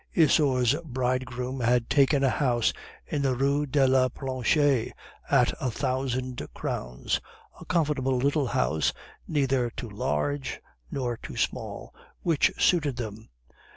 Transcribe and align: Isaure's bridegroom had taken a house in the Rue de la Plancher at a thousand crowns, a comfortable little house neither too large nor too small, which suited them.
Isaure's 0.15 0.73
bridegroom 0.83 1.59
had 1.59 1.87
taken 1.87 2.23
a 2.23 2.29
house 2.31 2.73
in 3.05 3.21
the 3.21 3.35
Rue 3.35 3.67
de 3.67 3.85
la 3.87 4.09
Plancher 4.09 4.91
at 5.29 5.53
a 5.61 5.69
thousand 5.69 6.43
crowns, 6.55 7.21
a 7.59 7.65
comfortable 7.65 8.17
little 8.17 8.47
house 8.47 8.93
neither 9.27 9.69
too 9.69 9.91
large 9.91 10.59
nor 10.89 11.17
too 11.17 11.37
small, 11.37 11.93
which 12.23 12.51
suited 12.57 12.95
them. 12.95 13.29